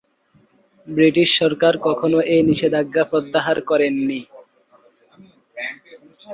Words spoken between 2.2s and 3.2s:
এ নিষেধাজ্ঞা